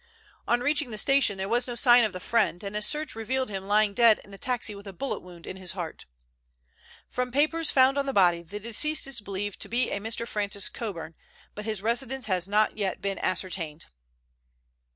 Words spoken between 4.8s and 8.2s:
a bullet wound in his heart. From papers found on the